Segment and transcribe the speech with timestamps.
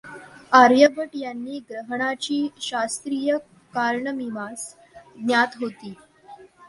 [0.51, 3.37] आर्यभट्ट यांना ग्रहणाची शास्त्रीय
[3.73, 5.93] कारणमीमांसा ज्ञात होती.